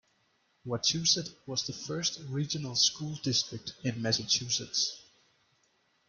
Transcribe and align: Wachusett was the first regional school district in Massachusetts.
Wachusett 0.65 1.29
was 1.45 1.61
the 1.67 1.73
first 1.73 2.21
regional 2.29 2.75
school 2.75 3.19
district 3.21 3.73
in 3.83 4.01
Massachusetts. 4.01 4.99